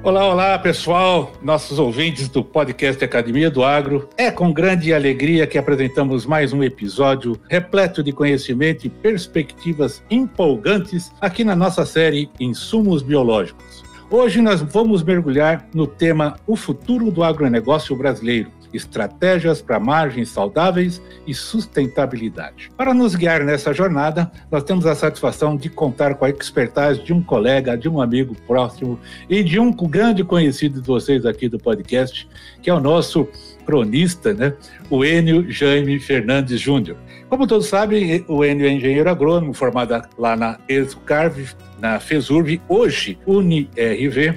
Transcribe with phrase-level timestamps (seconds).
[0.00, 4.08] Olá, olá, pessoal, nossos ouvintes do podcast Academia do Agro.
[4.16, 11.10] É com grande alegria que apresentamos mais um episódio repleto de conhecimento e perspectivas empolgantes
[11.20, 13.67] aqui na nossa série Insumos Biológicos.
[14.10, 21.00] Hoje nós vamos mergulhar no tema O futuro do agronegócio brasileiro estratégias para margens saudáveis
[21.26, 22.70] e sustentabilidade.
[22.76, 27.12] Para nos guiar nessa jornada, nós temos a satisfação de contar com a expertise de
[27.12, 28.98] um colega, de um amigo próximo
[29.28, 32.28] e de um grande conhecido de vocês aqui do podcast,
[32.62, 33.28] que é o nosso
[33.64, 34.54] cronista, né?
[34.90, 36.96] o Enio Jaime Fernandes Júnior.
[37.28, 43.18] Como todos sabem, o Enio é engenheiro agrônomo, formado lá na ESUCARV, na FESURV, hoje
[43.26, 44.34] UniRV,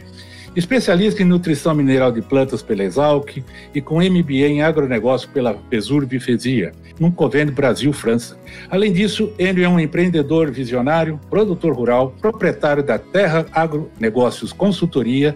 [0.58, 3.42] especialista em nutrição mineral de plantas pela Exalc
[3.74, 8.38] e com MBA em agronegócio pela Pesur Bifesia, num convênio Brasil-França.
[8.70, 15.34] Além disso, ele é um empreendedor visionário, produtor rural, proprietário da Terra Agronegócios Consultoria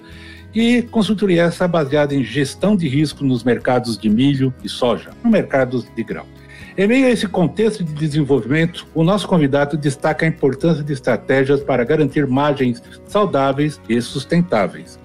[0.54, 5.30] e consultoria essa baseada em gestão de risco nos mercados de milho e soja, no
[5.30, 6.26] mercado de grão.
[6.78, 11.62] Em meio a esse contexto de desenvolvimento, o nosso convidado destaca a importância de estratégias
[11.62, 15.00] para garantir margens saudáveis e sustentáveis.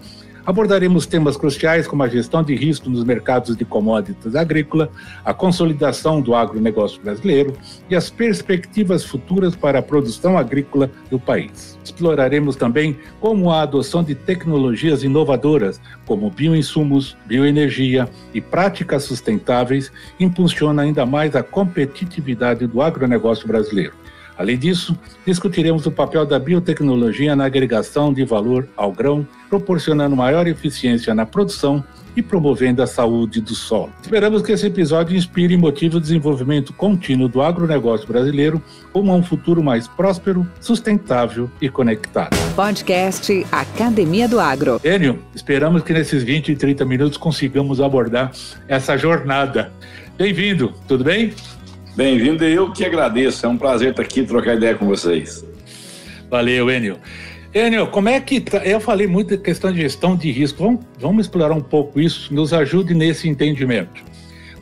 [0.51, 4.91] Abordaremos temas cruciais como a gestão de risco nos mercados de commodities agrícola,
[5.25, 7.57] a consolidação do agronegócio brasileiro
[7.89, 11.79] e as perspectivas futuras para a produção agrícola do país.
[11.85, 20.83] Exploraremos também como a adoção de tecnologias inovadoras, como bioinsumos, bioenergia e práticas sustentáveis, impulsiona
[20.83, 23.93] ainda mais a competitividade do agronegócio brasileiro.
[24.41, 30.47] Além disso, discutiremos o papel da biotecnologia na agregação de valor ao grão, proporcionando maior
[30.47, 31.85] eficiência na produção
[32.17, 33.93] e promovendo a saúde do solo.
[34.01, 38.63] Esperamos que esse episódio inspire e motive o desenvolvimento contínuo do agronegócio brasileiro
[38.95, 42.35] como um futuro mais próspero, sustentável e conectado.
[42.57, 44.81] Podcast Academia do Agro.
[44.83, 48.33] Enio, esperamos que nesses 20 e 30 minutos consigamos abordar
[48.67, 49.71] essa jornada.
[50.17, 51.35] Bem-vindo, tudo bem?
[51.97, 53.45] Bem-vindo, eu que agradeço.
[53.45, 55.45] É um prazer estar aqui trocar ideia com vocês.
[56.31, 56.99] Valeu, Enio.
[57.53, 58.41] Enio, como é que.
[58.41, 58.59] Tá?
[58.59, 60.63] Eu falei muito da questão de gestão de risco.
[60.63, 64.05] Vamos, vamos explorar um pouco isso, nos ajude nesse entendimento.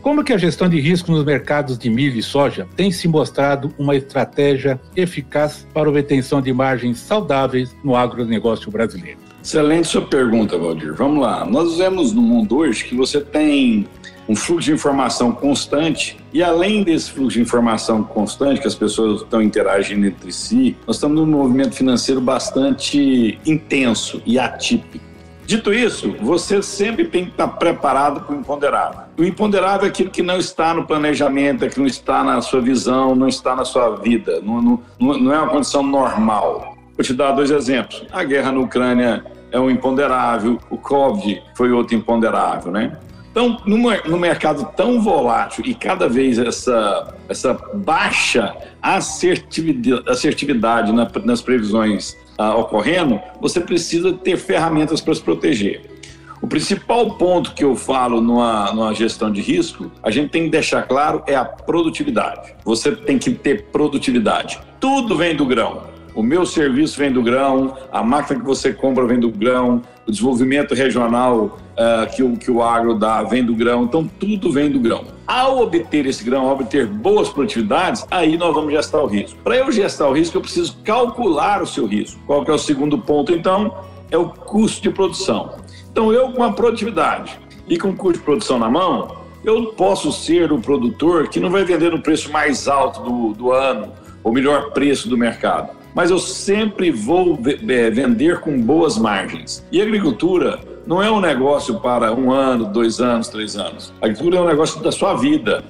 [0.01, 3.75] Como que a gestão de risco nos mercados de milho e soja tem se mostrado
[3.79, 9.19] uma estratégia eficaz para a obtenção de margens saudáveis no agronegócio brasileiro?
[9.43, 10.95] Excelente sua pergunta, Valdir.
[10.95, 11.45] Vamos lá.
[11.45, 13.87] Nós vemos no mundo hoje que você tem
[14.29, 19.23] um fluxo de informação constante e além desse fluxo de informação constante que as pessoas
[19.23, 25.09] estão interagindo entre si, nós estamos num movimento financeiro bastante intenso e atípico.
[25.47, 29.01] Dito isso, você sempre tem que estar preparado para o imponderável.
[29.17, 32.61] O imponderável é aquilo que não está no planejamento, é que não está na sua
[32.61, 36.77] visão, não está na sua vida, não, não, não é uma condição normal.
[36.95, 38.05] Vou te dar dois exemplos.
[38.13, 42.99] A guerra na Ucrânia é um imponderável, o Covid foi outro imponderável, né?
[43.31, 50.93] Então, no mercado tão volátil e cada vez essa, essa baixa assertividade, assertividade
[51.25, 55.99] nas previsões ah, ocorrendo, você precisa ter ferramentas para se proteger.
[56.41, 60.51] O principal ponto que eu falo numa, numa, gestão de risco, a gente tem que
[60.51, 62.55] deixar claro, é a produtividade.
[62.65, 64.61] Você tem que ter produtividade.
[64.79, 65.83] Tudo vem do grão.
[66.15, 70.11] O meu serviço vem do grão, a máquina que você compra vem do grão, o
[70.11, 74.71] desenvolvimento regional uh, que, o, que o agro dá vem do grão, então tudo vem
[74.71, 75.05] do grão.
[75.27, 79.39] Ao obter esse grão, ao obter boas produtividades, aí nós vamos gestar o risco.
[79.45, 82.21] Para eu gestar o risco, eu preciso calcular o seu risco.
[82.27, 83.75] Qual que é o segundo ponto, então?
[84.11, 85.53] É o custo de produção.
[85.91, 87.39] Então, eu com a produtividade
[87.69, 91.51] e com o custo de produção na mão, eu posso ser o produtor que não
[91.51, 93.93] vai vender no preço mais alto do, do ano,
[94.25, 99.67] o melhor preço do mercado mas eu sempre vou vender com boas margens.
[99.73, 103.93] E agricultura não é um negócio para um ano, dois anos, três anos.
[104.01, 105.63] A agricultura é um negócio da sua vida.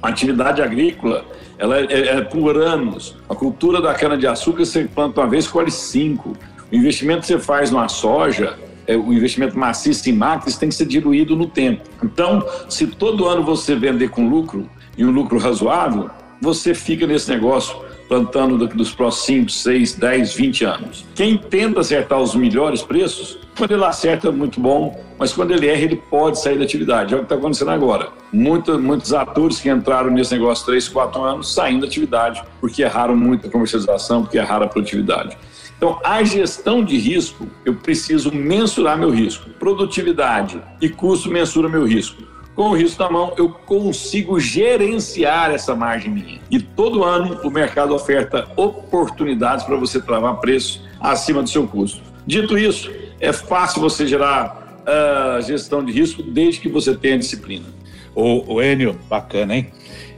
[0.00, 1.26] A atividade agrícola
[1.58, 3.14] ela é, é, é por anos.
[3.28, 6.34] A cultura da cana-de-açúcar você planta uma vez, colhe cinco.
[6.72, 10.74] O investimento que você faz numa soja, é, o investimento maciço em máquinas tem que
[10.74, 11.82] ser diluído no tempo.
[12.02, 14.66] Então, se todo ano você vender com lucro
[14.96, 16.08] e um lucro razoável,
[16.40, 17.76] você fica nesse negócio
[18.12, 21.06] plantando dos próximos 5, 6, 10, 20 anos.
[21.14, 25.80] Quem tenta acertar os melhores preços, quando ele acerta, muito bom, mas quando ele erra,
[25.80, 27.14] ele pode sair da atividade.
[27.14, 28.10] É o que está acontecendo agora.
[28.30, 33.16] Muita, muitos atores que entraram nesse negócio 3, 4 anos saindo da atividade porque erraram
[33.16, 35.34] muito a comercialização, porque erraram a produtividade.
[35.78, 39.48] Então, a gestão de risco, eu preciso mensurar meu risco.
[39.58, 42.22] Produtividade e custo mensura meu risco.
[42.54, 46.40] Com o risco na mão, eu consigo gerenciar essa margem minha.
[46.50, 52.02] E todo ano o mercado oferta oportunidades para você travar preço acima do seu custo.
[52.26, 57.64] Dito isso, é fácil você gerar uh, gestão de risco desde que você tenha disciplina.
[58.14, 59.72] O, o Enio, bacana, hein?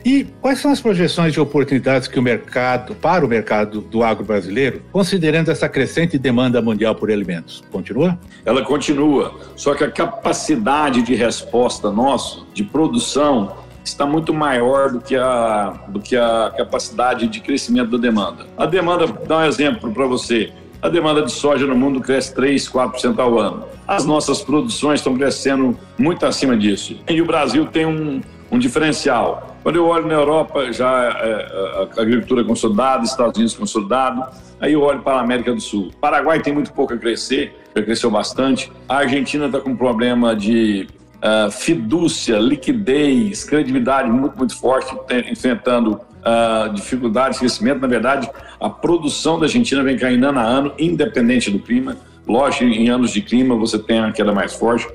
[0.04, 4.25] E quais são as projeções de oportunidades que o mercado, para o mercado do agro
[4.25, 7.62] brasileiro, considerando essa crescente demanda mundial por alimentos?
[7.70, 8.19] Continua?
[8.44, 15.00] Ela continua, só que a capacidade de resposta nossa, de produção, está muito maior do
[15.00, 18.46] que a, do que a capacidade de crescimento da demanda.
[18.56, 20.52] A demanda, dá um exemplo para você,
[20.84, 23.64] a demanda de soja no mundo cresce 3, 4% ao ano.
[23.86, 26.98] As nossas produções estão crescendo muito acima disso.
[27.08, 28.20] E o Brasil tem um,
[28.54, 29.56] um diferencial.
[29.64, 34.24] Quando eu olho na Europa, já é, a agricultura consolidada, Estados Unidos consolidado,
[34.60, 35.90] aí eu olho para a América do Sul.
[36.00, 38.70] Paraguai tem muito pouco a crescer, já cresceu bastante.
[38.88, 40.86] A Argentina está com um problema de
[41.16, 44.94] uh, fidúcia, liquidez, credibilidade muito, muito forte,
[45.28, 47.80] enfrentando uh, dificuldades de crescimento.
[47.80, 48.30] Na verdade,
[48.60, 51.96] a produção da Argentina vem caindo ano a ano, independente do clima.
[52.26, 54.86] Lógico, em anos de clima você tem a queda mais forte,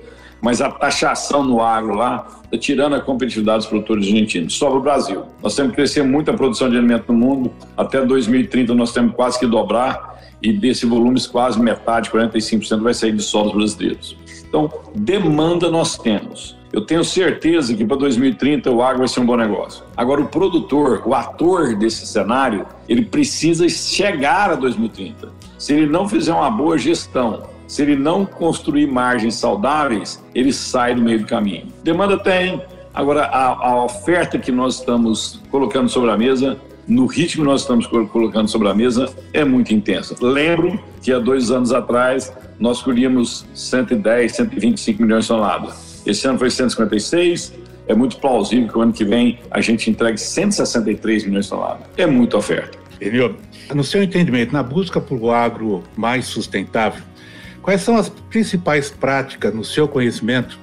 [0.42, 4.56] mas a taxação no agro lá está tirando a competitividade dos produtores argentinos.
[4.56, 7.52] Sobre o Brasil, nós temos que crescer muito a produção de alimento no mundo.
[7.78, 13.12] Até 2030 nós temos quase que dobrar e desse volume quase metade, 45% vai sair
[13.12, 14.16] de solos brasileiros.
[14.48, 16.58] Então, demanda nós temos.
[16.72, 19.84] Eu tenho certeza que para 2030 o agro vai ser um bom negócio.
[19.98, 25.30] Agora, o produtor, o ator desse cenário, ele precisa chegar a 2030.
[25.58, 30.96] Se ele não fizer uma boa gestão, se ele não construir margens saudáveis, ele sai
[30.96, 31.68] do meio do caminho.
[31.84, 32.60] Demanda tem,
[32.94, 37.62] agora a, a oferta que nós estamos colocando sobre a mesa no ritmo que nós
[37.62, 40.16] estamos colocando sobre a mesa, é muito intensa.
[40.20, 46.02] Lembro que há dois anos atrás nós colhíamos 110, 125 milhões de toneladas.
[46.04, 47.54] Esse ano foi 156,
[47.88, 51.86] é muito plausível que o ano que vem a gente entregue 163 milhões de toneladas.
[51.96, 52.80] É muita oferta.
[53.00, 53.36] Enio,
[53.74, 57.04] no seu entendimento, na busca por um agro mais sustentável,
[57.70, 60.58] Quais são as principais práticas, no seu conhecimento,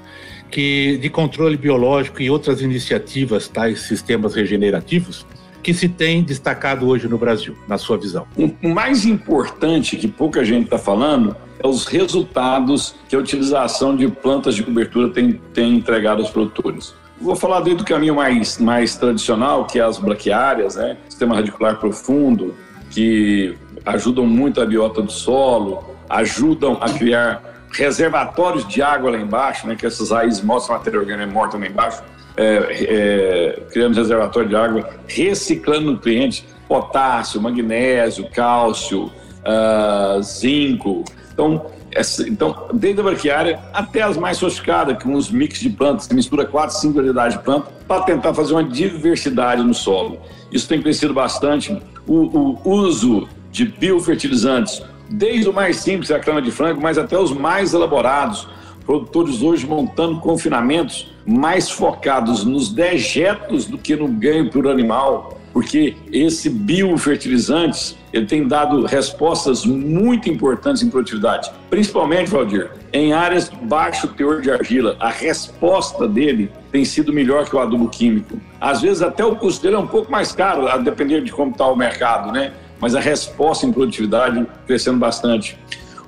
[0.51, 5.25] que de controle biológico e outras iniciativas, tais sistemas regenerativos,
[5.63, 8.27] que se tem destacado hoje no Brasil, na sua visão?
[8.37, 14.09] O mais importante que pouca gente está falando é os resultados que a utilização de
[14.09, 16.93] plantas de cobertura tem, tem entregado aos produtores.
[17.21, 20.97] Vou falar desde o caminho mais, mais tradicional, que é as braquiárias, né?
[21.09, 22.53] sistema radicular profundo,
[22.91, 27.43] que ajudam muito a biota do solo, ajudam a criar
[27.73, 31.67] reservatórios de água lá embaixo, né, que essas raízes mostram a matéria orgânica morta lá
[31.67, 32.03] embaixo,
[32.37, 39.11] é, é, criando reservatório de água, reciclando nutrientes, potássio, magnésio, cálcio,
[39.47, 41.05] uh, zinco.
[41.33, 46.07] Então, essa, então, desde a braquiária até as mais sofisticadas, com os mix de plantas,
[46.07, 50.19] que mistura quatro, cinco variedades de plantas, para tentar fazer uma diversidade no solo.
[50.53, 51.81] Isso tem crescido bastante.
[52.07, 57.19] O, o uso de biofertilizantes, desde o mais simples, a cana de frango, mas até
[57.19, 58.49] os mais elaborados.
[58.85, 65.97] Produtores hoje montando confinamentos mais focados nos dejetos do que no ganho por animal, porque
[66.13, 73.57] esse biofertilizantes ele tem dado respostas muito importantes em produtividade, principalmente, Valdir, em áreas de
[73.57, 74.97] baixo teor de argila.
[75.01, 78.41] A resposta dele tem sido melhor que o adubo químico.
[78.61, 81.51] Às vezes até o custo dele é um pouco mais caro, a depender de como
[81.51, 82.53] está o mercado, né?
[82.81, 85.59] Mas a resposta em produtividade crescendo bastante.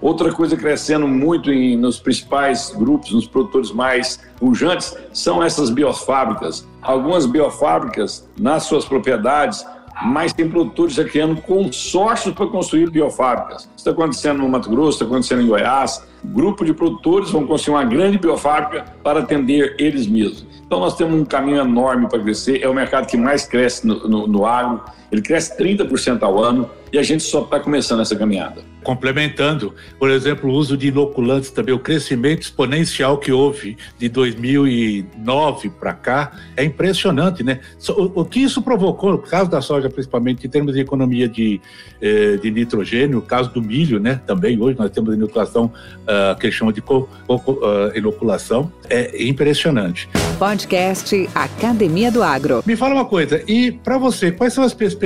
[0.01, 6.67] Outra coisa crescendo muito em, nos principais grupos, nos produtores mais pujantes, são essas biofábricas.
[6.81, 9.67] Algumas biofábricas, nas suas propriedades,
[10.05, 13.63] mas tem produtores já criando consórcios para construir biofábricas.
[13.63, 16.07] Isso está acontecendo no Mato Grosso, está acontecendo em Goiás.
[16.25, 20.47] Grupo de produtores vão construir uma grande biofábrica para atender eles mesmos.
[20.65, 22.63] Então nós temos um caminho enorme para crescer.
[22.63, 24.83] É o mercado que mais cresce no, no, no agro.
[25.11, 28.63] Ele cresce 30% ao ano e a gente só está começando essa caminhada.
[28.83, 35.69] Complementando, por exemplo, o uso de inoculantes também, o crescimento exponencial que houve de 2009
[35.71, 37.61] para cá é impressionante, né?
[37.89, 41.61] O, o, que isso provocou, no caso da soja principalmente, em termos de economia de,
[42.01, 44.21] eh, de nitrogênio, o caso do milho, né?
[44.27, 48.73] Também hoje nós temos a inoculação uh, que eles chamam de co, co, uh, inoculação,
[48.89, 50.09] é impressionante.
[50.39, 52.63] Podcast Academia do Agro.
[52.65, 54.98] Me fala uma coisa, e para você, quais são as perspectivas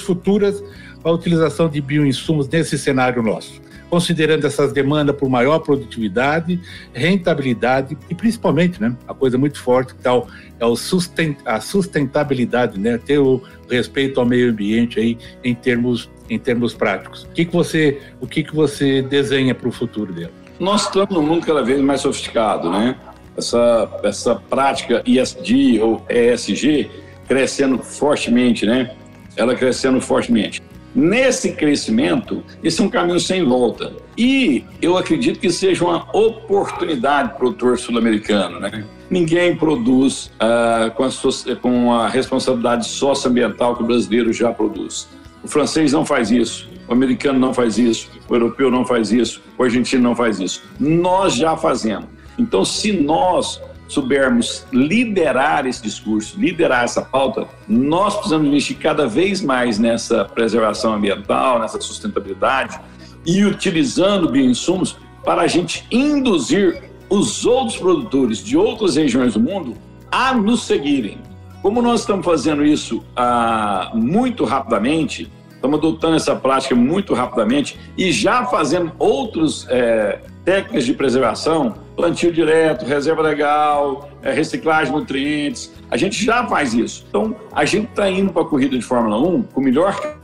[0.00, 0.62] futuras
[1.02, 3.66] para a utilização de bioinsumos nesse cenário nosso?
[3.88, 6.60] considerando essas demandas por maior produtividade,
[6.92, 10.28] rentabilidade e principalmente, né, a coisa muito forte que tal
[10.58, 16.10] é o sustent, a sustentabilidade, né, ter o respeito ao meio ambiente aí em termos
[16.28, 17.22] em termos práticos.
[17.22, 20.32] O que, que você o que, que você desenha para o futuro dele?
[20.58, 22.96] Nós estamos num mundo cada vez mais sofisticado, né?
[23.36, 26.90] Essa essa prática ISD ou ESG
[27.28, 28.96] crescendo fortemente, né?
[29.36, 30.62] Ela crescendo fortemente.
[30.94, 33.92] Nesse crescimento, esse é um caminho sem volta.
[34.16, 38.58] E eu acredito que seja uma oportunidade para o produtor sul-americano.
[38.58, 38.82] Né?
[39.10, 45.06] Ninguém produz uh, com, a, com a responsabilidade socioambiental que o brasileiro já produz.
[45.44, 49.42] O francês não faz isso, o americano não faz isso, o europeu não faz isso,
[49.58, 50.62] o argentino não faz isso.
[50.80, 52.06] Nós já fazemos.
[52.38, 59.40] Então, se nós soubermos liderar esse discurso, liderar essa pauta, nós precisamos investir cada vez
[59.40, 62.80] mais nessa preservação ambiental, nessa sustentabilidade
[63.24, 69.74] e utilizando bioinsumos para a gente induzir os outros produtores de outras regiões do mundo
[70.10, 71.18] a nos seguirem.
[71.62, 78.12] Como nós estamos fazendo isso ah, muito rapidamente, estamos adotando essa prática muito rapidamente e
[78.12, 85.72] já fazendo outros é, técnicas de preservação, plantio direto, reserva legal, é, reciclagem de nutrientes.
[85.90, 87.06] A gente já faz isso.
[87.08, 90.18] Então, a gente está indo para a corrida de Fórmula 1 com o melhor.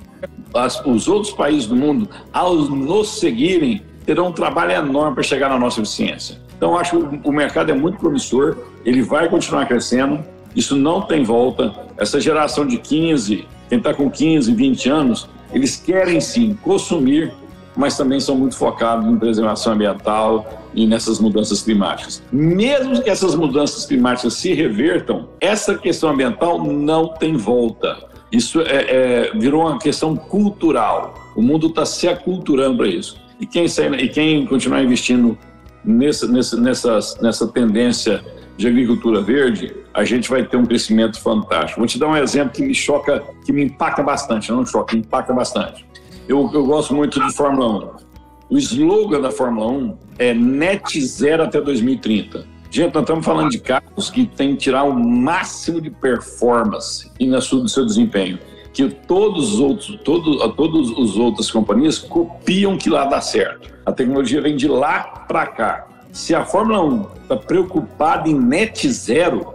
[0.55, 5.49] As, os outros países do mundo, ao nos seguirem, terão um trabalho enorme para chegar
[5.49, 6.39] na nossa eficiência.
[6.57, 10.23] Então, acho que o mercado é muito promissor, ele vai continuar crescendo,
[10.55, 11.75] isso não tem volta.
[11.97, 17.33] Essa geração de 15, quem está com 15, 20 anos, eles querem sim consumir
[17.77, 22.23] mas também são muito focados em preservação ambiental e nessas mudanças climáticas.
[22.33, 27.99] Mesmo que essas mudanças climáticas se revertam, essa questão ambiental não tem volta.
[28.31, 31.15] Isso é, é virou uma questão cultural.
[31.37, 33.21] O mundo está se aculturando para isso.
[33.39, 33.67] E quem,
[33.99, 35.37] e quem continuar investindo
[35.85, 38.25] nessa, nessa, nessa, nessa tendência
[38.57, 41.81] de agricultura verde, a gente vai ter um crescimento fantástico.
[41.81, 45.03] Vou te dar um exemplo que me choca, que me impacta bastante, não choca, me
[45.03, 45.85] impacta bastante.
[46.29, 48.12] Eu, eu gosto muito de Fórmula 1.
[48.53, 52.45] O slogan da Fórmula 1 é net zero até 2030.
[52.71, 57.27] Gente, nós estamos falando de carros que têm que tirar o máximo de performance e
[57.27, 58.39] na sua, do seu desempenho.
[58.75, 63.73] Que todos os outros, todos, todos os outras companhias copiam que lá dá certo.
[63.87, 65.87] A tecnologia vem de lá para cá.
[66.13, 69.55] Se a Fórmula 1 está preocupada em net zero,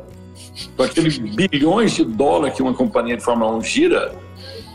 [0.75, 4.16] com aqueles bilhões de dólares que uma companhia de Fórmula 1 gira,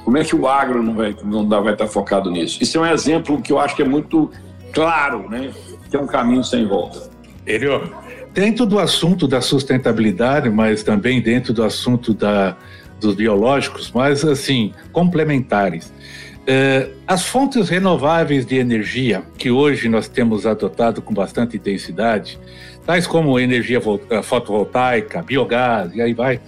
[0.05, 2.59] como é que o agro não vai, não dá, vai estar focado nisso?
[2.63, 4.31] Isso é um exemplo que eu acho que é muito
[4.73, 5.51] claro, né?
[5.91, 7.11] Que é um caminho sem volta.
[7.47, 7.67] Ele,
[8.33, 12.57] dentro do assunto da sustentabilidade, mas também dentro do assunto da,
[13.01, 15.93] dos biológicos, mas assim, complementares.
[16.45, 22.39] É, as fontes renováveis de energia que hoje nós temos adotado com bastante intensidade,
[22.85, 23.81] tais como energia
[24.25, 26.41] fotovoltaica, biogás e aí vai,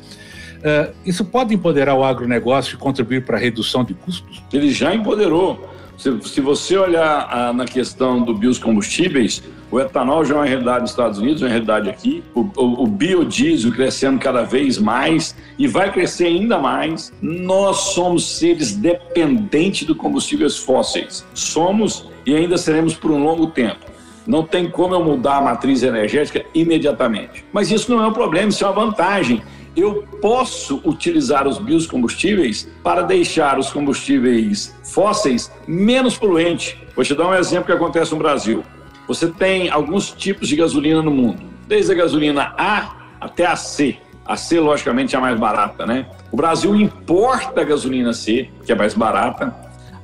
[0.64, 4.42] Uh, isso pode empoderar o agronegócio e contribuir para a redução de custos?
[4.50, 5.68] Ele já empoderou.
[5.98, 10.80] Se, se você olhar ah, na questão do biocombustíveis, o etanol já é uma realidade
[10.80, 12.24] nos Estados Unidos, é uma realidade aqui.
[12.34, 17.12] O, o, o, biodiesel crescendo cada vez mais e vai crescer ainda mais.
[17.20, 21.26] Nós somos seres dependentes de combustíveis fósseis.
[21.34, 23.84] Somos e ainda seremos por um longo tempo.
[24.26, 27.44] Não tem como eu mudar a matriz energética imediatamente.
[27.52, 29.42] Mas isso não é um problema, isso é uma vantagem
[29.76, 36.76] eu posso utilizar os biocombustíveis para deixar os combustíveis fósseis menos poluentes.
[36.94, 38.64] Vou te dar um exemplo que acontece no Brasil.
[39.06, 43.96] Você tem alguns tipos de gasolina no mundo, desde a gasolina A até a C.
[44.24, 46.06] A C, logicamente, é a mais barata, né?
[46.32, 49.54] O Brasil importa a gasolina C, que é mais barata,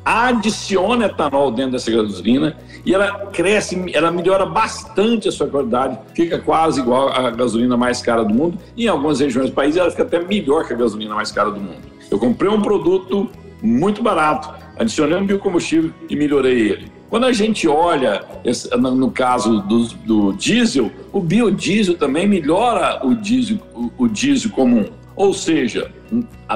[0.04, 6.38] adiciona etanol dentro dessa gasolina e ela cresce, ela melhora bastante a sua qualidade, fica
[6.38, 8.58] quase igual à gasolina mais cara do mundo.
[8.76, 11.50] E em algumas regiões do país ela fica até melhor que a gasolina mais cara
[11.50, 11.80] do mundo.
[12.10, 13.30] Eu comprei um produto
[13.62, 17.00] muito barato, adicionei um biocombustível e melhorei ele.
[17.10, 18.24] Quando a gente olha,
[18.80, 24.86] no caso do, do diesel, o biodiesel também melhora o diesel, o, o diesel comum.
[25.20, 25.92] Ou seja,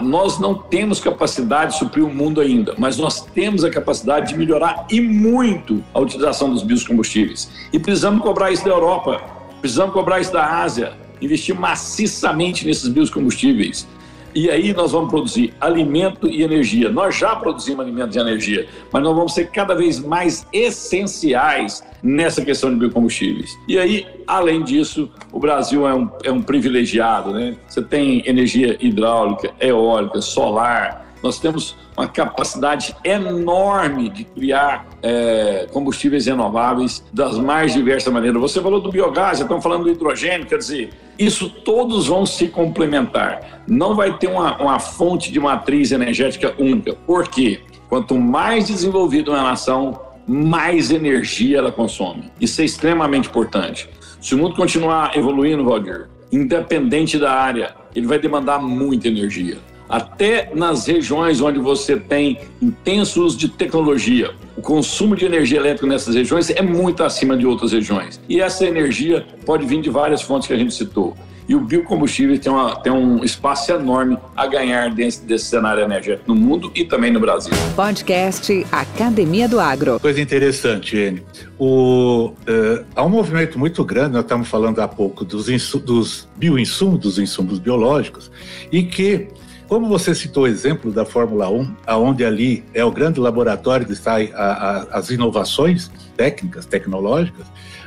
[0.03, 4.39] nós não temos capacidade de suprir o mundo ainda, mas nós temos a capacidade de
[4.39, 7.51] melhorar e muito a utilização dos biocombustíveis.
[7.75, 9.21] E precisamos cobrar isso da Europa,
[9.61, 13.87] precisamos cobrar isso da Ásia, investir maciçamente nesses biocombustíveis.
[14.35, 16.91] E aí nós vamos produzir alimento e energia.
[16.91, 22.45] Nós já produzimos alimento e energia, mas nós vamos ser cada vez mais essenciais nessa
[22.45, 23.57] questão de biocombustíveis.
[23.69, 27.57] E aí, além disso, o Brasil é um, é um privilegiado, né?
[27.69, 36.27] Você tem energia hidráulica, eólica, solar, nós temos uma capacidade enorme de criar é, combustíveis
[36.27, 38.39] renováveis das mais diversas maneiras.
[38.43, 43.63] Você falou do biogás, estão falando do hidrogênio, quer dizer, isso todos vão se complementar.
[43.67, 46.95] Não vai ter uma, uma fonte de matriz energética única.
[47.07, 47.61] Por quê?
[47.89, 52.31] Quanto mais desenvolvida uma nação, mais energia ela consome.
[52.41, 53.89] Isso é extremamente importante.
[54.21, 60.51] Se o mundo continuar evoluindo, Valdir, independente da área, ele vai demandar muita energia até
[60.55, 64.33] nas regiões onde você tem intenso uso de tecnologia.
[64.57, 68.21] O consumo de energia elétrica nessas regiões é muito acima de outras regiões.
[68.29, 71.17] E essa energia pode vir de várias fontes que a gente citou.
[71.47, 76.33] E o biocombustível tem, uma, tem um espaço enorme a ganhar dentro desse cenário energético
[76.33, 77.53] no mundo e também no Brasil.
[77.77, 80.01] Podcast Academia do Agro.
[80.01, 81.23] Coisa interessante, Ene.
[81.59, 85.47] O, uh, há um movimento muito grande, nós estamos falando há pouco dos,
[85.81, 88.31] dos bioinsumos, dos insumos biológicos,
[88.73, 89.29] e que
[89.69, 93.95] como você citou o exemplo da Fórmula 1, aonde ali é o grande laboratório que
[93.97, 97.47] saem as inovações técnicas, tecnológicas,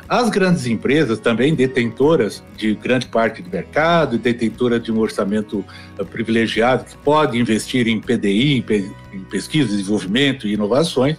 [0.09, 5.65] as grandes empresas, também detentoras de grande parte do mercado, detentoras de um orçamento
[5.99, 8.63] uh, privilegiado, que pode investir em PDI,
[9.13, 11.17] em pesquisa, desenvolvimento e inovações,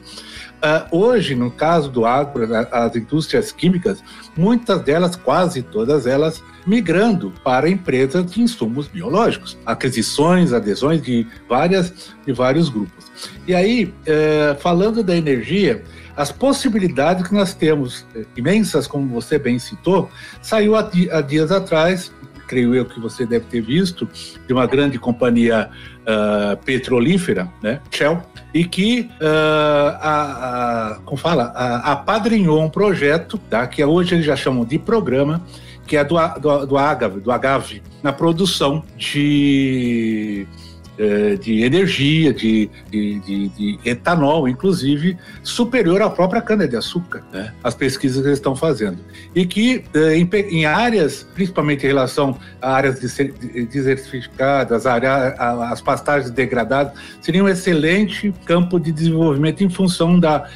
[0.59, 4.03] Uh, hoje, no caso do agro, as indústrias químicas,
[4.37, 12.15] muitas delas, quase todas elas, migrando para empresas de insumos biológicos, aquisições, adesões de várias
[12.27, 13.11] de vários grupos.
[13.47, 15.83] E aí, uh, falando da energia,
[16.17, 20.11] as possibilidades que nós temos uh, imensas, como você bem citou,
[20.43, 22.13] saiu há, há dias atrás
[22.49, 24.09] creio eu que você deve ter visto,
[24.47, 25.69] de uma grande companhia
[26.01, 28.23] uh, petrolífera, né, Shell,
[28.55, 34.25] e que uh, a, a, como fala, a, apadrinhou um projeto, tá, que hoje eles
[34.25, 35.45] já chamam de programa,
[35.89, 40.47] que é do, do, do Agave, do Agave, na produção de
[40.99, 47.55] é, de energia, de, de, de, de, etanol, inclusive, superior à própria cana-de-açúcar, né?
[47.63, 48.99] as pesquisas que eles estão fazendo.
[49.33, 56.93] E que é, em, em áreas, principalmente em relação a áreas desertificadas, as pastagens degradadas,
[57.23, 60.49] seria um excelente campo de desenvolvimento em função da.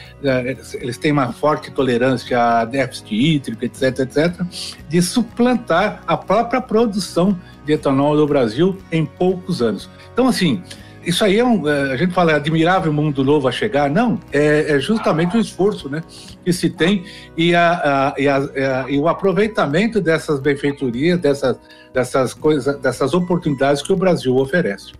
[0.80, 4.40] Eles têm uma forte tolerância a déficit hídrico, etc., etc.,
[4.88, 9.88] de suplantar a própria produção de etanol do Brasil em poucos anos.
[10.12, 10.62] Então, assim,
[11.04, 11.68] isso aí é um.
[11.68, 13.90] É, a gente fala é admirável mundo novo a chegar.
[13.90, 16.02] Não, é, é justamente o esforço né,
[16.44, 17.04] que se tem
[17.36, 21.58] e, a, a, e, a, e, o aproveitamento dessas benfeitorias, dessas,
[21.92, 24.92] dessas coisas, dessas oportunidades que o Brasil oferece.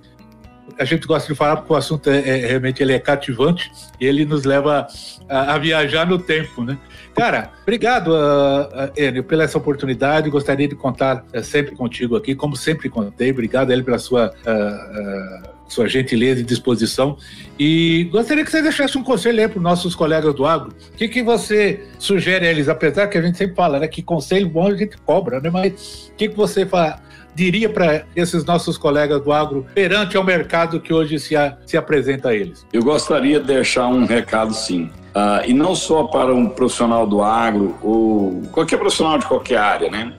[0.78, 4.06] A gente gosta de falar porque o assunto é, é realmente ele é cativante e
[4.06, 4.86] ele nos leva
[5.28, 6.78] a, viajar no tempo, né?
[7.14, 10.30] Cara, obrigado, uh, uh, Enio, pela essa oportunidade.
[10.30, 13.30] Gostaria de contar uh, sempre contigo aqui, como sempre contei.
[13.30, 17.16] Obrigado, ele, pela sua, uh, sua gentileza e disposição.
[17.58, 20.72] E gostaria que você deixasse um conselho aí para os nossos colegas do agro.
[20.92, 22.68] O que, que você sugere a eles?
[22.68, 25.50] Apesar que a gente sempre fala né, que conselho bom a gente cobra, né?
[25.50, 27.00] Mas o que, que você fala?
[27.34, 31.76] diria para esses nossos colegas do agro perante ao mercado que hoje se, a, se
[31.76, 32.66] apresenta a eles?
[32.72, 34.90] Eu gostaria de deixar um recado, sim.
[35.14, 39.90] Uh, e não só para um profissional do agro ou qualquer profissional de qualquer área,
[39.90, 40.14] né?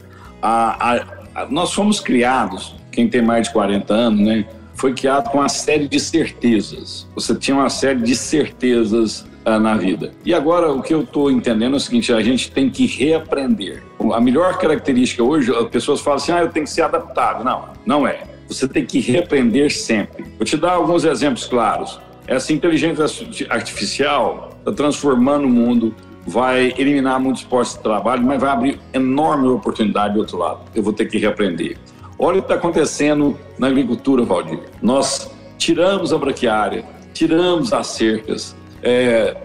[1.49, 4.45] nós fomos criados, quem tem mais de 40 anos, né?
[4.75, 7.07] Foi criado com uma série de certezas.
[7.15, 10.11] Você tinha uma série de certezas uh, na vida.
[10.25, 13.83] E agora o que eu estou entendendo é o seguinte: a gente tem que reaprender.
[14.13, 17.43] A melhor característica hoje, as pessoas falam assim, ah, eu tenho que ser adaptado.
[17.43, 18.23] Não, não é.
[18.47, 20.25] Você tem que reaprender sempre.
[20.37, 21.99] Vou te dar alguns exemplos claros.
[22.27, 23.05] Essa inteligência
[23.49, 25.93] artificial está transformando o mundo,
[26.25, 30.61] vai eliminar muitos postos de trabalho, mas vai abrir enorme oportunidade do outro lado.
[30.73, 31.77] Eu vou ter que reaprender.
[32.17, 34.59] Olha o que está acontecendo na agricultura, Valdir.
[34.81, 39.35] Nós tiramos a braquiária, tiramos as cercas, é,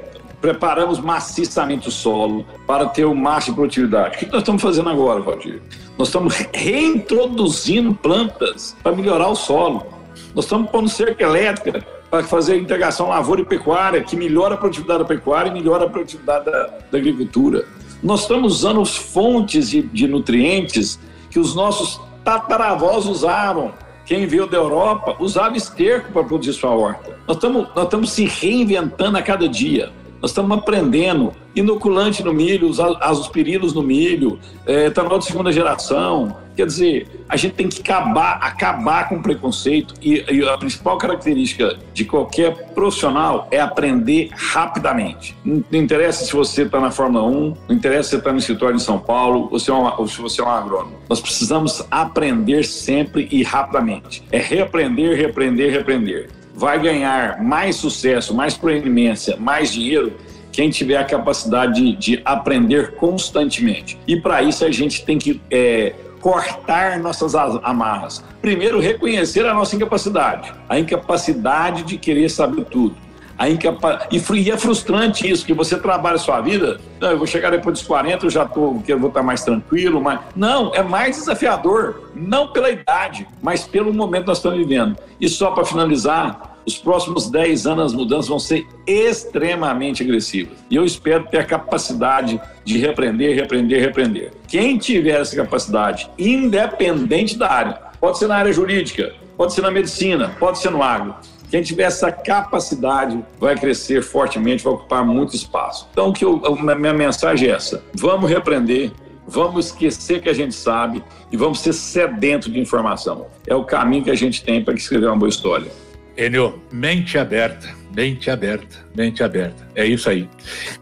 [0.40, 4.16] preparamos maciçamente o solo para ter o máximo de produtividade.
[4.16, 5.60] O que nós estamos fazendo agora, Valdir?
[5.96, 9.86] Nós estamos reintroduzindo plantas para melhorar o solo.
[10.34, 14.56] Nós estamos pondo cerca elétrica para fazer a integração lavoura e pecuária, que melhora a
[14.56, 17.64] produtividade da pecuária e melhora a produtividade da, da agricultura.
[18.02, 20.98] Nós estamos usando fontes de, de nutrientes
[21.30, 23.72] que os nossos tataravós usavam.
[24.04, 27.18] Quem veio da Europa usava esterco para produzir sua horta.
[27.26, 29.90] Nós estamos, nós estamos se reinventando a cada dia.
[30.20, 36.36] Nós estamos aprendendo inoculante no milho, os azospirinos no milho, é, etanol de segunda geração.
[36.56, 40.98] Quer dizer, a gente tem que acabar, acabar com o preconceito e, e, a principal
[40.98, 45.36] característica de qualquer profissional é aprender rapidamente.
[45.44, 48.38] Não, não interessa se você está na Fórmula 1, não interessa se você está no
[48.38, 50.98] escritório em São Paulo ou se, é uma, ou se você é um agrônomo.
[51.08, 54.24] Nós precisamos aprender sempre e rapidamente.
[54.32, 56.37] É reaprender, reaprender, reaprender.
[56.58, 60.12] Vai ganhar mais sucesso, mais proeminência, mais dinheiro
[60.50, 63.96] quem tiver a capacidade de, de aprender constantemente.
[64.08, 68.24] E para isso a gente tem que é, cortar nossas amarras.
[68.42, 72.96] Primeiro, reconhecer a nossa incapacidade, a incapacidade de querer saber tudo.
[73.38, 74.08] A incapa...
[74.10, 77.78] E é frustrante isso, que você trabalha a sua vida, não, eu vou chegar depois
[77.78, 80.18] dos 40, eu já tô, eu vou estar mais tranquilo, mas...
[80.34, 84.96] Não, é mais desafiador, não pela idade, mas pelo momento que nós estamos vivendo.
[85.20, 90.58] E só para finalizar, os próximos 10 anos as mudanças vão ser extremamente agressivas.
[90.70, 94.32] E eu espero ter a capacidade de repreender, repreender, repreender.
[94.46, 99.70] Quem tiver essa capacidade, independente da área, pode ser na área jurídica, pode ser na
[99.70, 101.14] medicina, pode ser no agro.
[101.50, 105.88] Quem tiver essa capacidade vai crescer fortemente, vai ocupar muito espaço.
[105.90, 108.92] Então, que eu, a minha mensagem é essa: vamos repreender,
[109.26, 111.02] vamos esquecer que a gente sabe
[111.32, 113.26] e vamos ser sedento de informação.
[113.46, 115.87] É o caminho que a gente tem para escrever uma boa história.
[116.18, 119.66] Enio, mente aberta, mente aberta, mente aberta.
[119.76, 120.28] É isso aí.